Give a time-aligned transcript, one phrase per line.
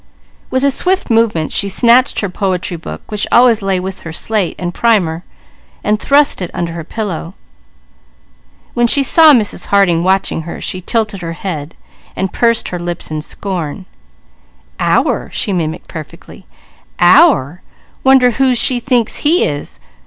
[0.49, 4.55] With a swift movement she snatched her poetry book, which always lay with her slate
[4.57, 5.23] and primer,
[5.99, 7.35] thrusting it under her pillow;
[8.73, 9.67] when she saw Mrs.
[9.67, 11.75] Harding watching her she tilted her head
[12.15, 13.85] and pursed her lips in scorn:
[14.79, 15.93] "'Our!'" she mimicked.
[16.99, 17.61] "'Our!'
[18.03, 19.79] Wonder whose she thinks he is?